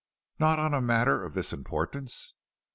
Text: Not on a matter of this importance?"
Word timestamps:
Not 0.39 0.57
on 0.57 0.73
a 0.73 0.81
matter 0.81 1.23
of 1.23 1.35
this 1.35 1.53
importance?" 1.53 2.33